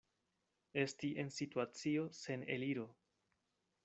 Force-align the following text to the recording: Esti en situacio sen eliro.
Esti 0.83 1.11
en 1.23 1.29
situacio 1.35 2.07
sen 2.21 2.47
eliro. 2.57 2.87